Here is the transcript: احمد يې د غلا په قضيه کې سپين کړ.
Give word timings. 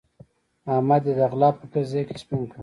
احمد 0.73 1.03
يې 1.07 1.13
د 1.17 1.21
غلا 1.31 1.49
په 1.57 1.65
قضيه 1.73 2.03
کې 2.07 2.15
سپين 2.21 2.41
کړ. 2.49 2.57